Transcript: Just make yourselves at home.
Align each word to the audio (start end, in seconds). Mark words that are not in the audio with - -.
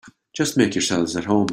Just 0.33 0.57
make 0.57 0.73
yourselves 0.73 1.15
at 1.15 1.25
home. 1.25 1.47